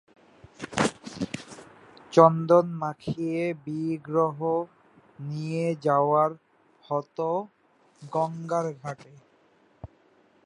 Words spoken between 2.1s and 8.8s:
চন্দন মাখিয়ে বিগ্রহ নিয়ে যাওয়া হত গঙ্গার